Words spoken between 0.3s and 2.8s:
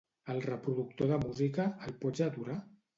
El reproductor de música, el pots aturar?